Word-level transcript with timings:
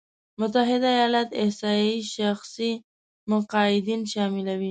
متحده 0.39 0.87
ایالات 0.97 1.29
احصایې 1.41 1.93
شخصي 2.15 2.71
مقاعدين 3.31 4.01
شاملوي. 4.13 4.59